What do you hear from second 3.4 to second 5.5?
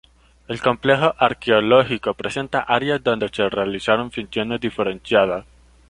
realizaron funciones diferenciadas.